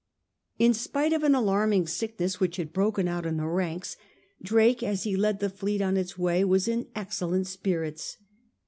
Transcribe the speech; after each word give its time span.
In 0.57 0.73
spite 0.73 1.13
of 1.13 1.21
an 1.21 1.35
alarming 1.35 1.85
sickness 1.85 2.39
which 2.39 2.57
had 2.57 2.73
broken 2.73 3.07
out 3.07 3.23
in 3.27 3.37
the 3.37 3.45
ranks, 3.45 3.97
Drake 4.41 4.81
as 4.81 5.03
he 5.03 5.15
led 5.15 5.39
the 5.39 5.47
fleet 5.51 5.79
on 5.79 5.95
its 5.95 6.17
way 6.17 6.43
was 6.43 6.67
in 6.67 6.87
excellent 6.95 7.45
spirits. 7.45 8.17